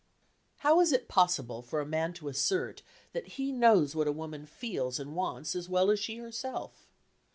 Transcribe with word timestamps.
How 0.61 0.79
is 0.79 0.91
it 0.91 1.07
possible 1.07 1.61
for 1.61 1.79
a 1.79 1.85
man 1.85 2.11
to 2.13 2.27
assert 2.27 2.81
that 3.11 3.33
he 3.37 3.51
knows 3.51 3.95
what 3.95 4.07
a 4.07 4.11
woman 4.11 4.47
feels 4.47 4.99
and 4.99 5.15
wants 5.15 5.53
as 5.55 5.69
well 5.69 5.91
as 5.91 5.99
she 5.99 6.17
herself? 6.17 6.87